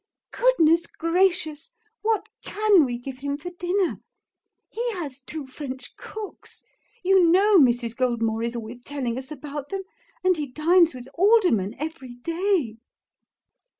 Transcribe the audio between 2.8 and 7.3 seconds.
we give him for dinner? He has two French cooks; you